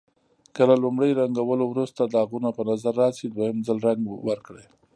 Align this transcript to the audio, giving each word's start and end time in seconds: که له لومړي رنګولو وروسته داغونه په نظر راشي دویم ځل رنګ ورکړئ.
که 0.55 0.61
له 0.69 0.75
لومړي 0.83 1.11
رنګولو 1.21 1.63
وروسته 1.67 2.01
داغونه 2.15 2.49
په 2.57 2.61
نظر 2.69 2.93
راشي 3.01 3.27
دویم 3.29 3.57
ځل 3.67 3.77
رنګ 3.87 4.01
ورکړئ. 4.27 4.65